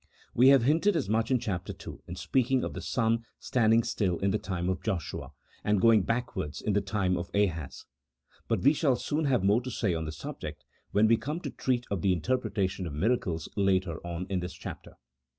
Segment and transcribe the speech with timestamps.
[0.33, 1.67] We have hinted as much in Chap.
[1.69, 5.31] II., in speaking of the sun standing still in the time of Joshua,
[5.63, 7.85] and going backwards in the time of Ahaz;
[8.47, 11.51] but we shall soon have more to say on the subject when we come to
[11.51, 14.95] treat of the interpre tation of miracles later on in this chapter.